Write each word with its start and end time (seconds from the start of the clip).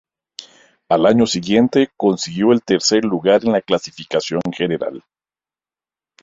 Al 0.89 1.05
año 1.05 1.27
siguiente 1.27 1.89
consiguió 1.95 2.53
el 2.53 2.63
tercer 2.63 3.05
lugar 3.05 3.45
en 3.45 3.51
la 3.51 3.61
clasificación 3.61 4.41
general. 4.51 5.03